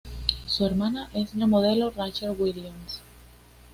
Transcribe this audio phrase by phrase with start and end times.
[0.47, 3.03] Su hermana es la modelo Rachel Williams.